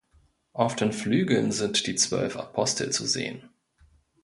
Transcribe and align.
Auf 0.53 0.75
den 0.75 0.93
Flügeln 0.93 1.51
sind 1.51 1.85
die 1.85 1.93
zwölf 1.93 2.35
Apostel 2.35 2.89
zu 2.91 3.05
sehen. 3.05 3.47